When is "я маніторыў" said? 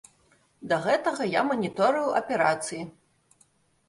1.39-2.07